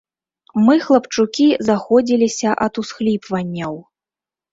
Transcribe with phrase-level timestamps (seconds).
[0.67, 3.77] Мы, хлапчукі, заходзіліся ад усхліпванняў.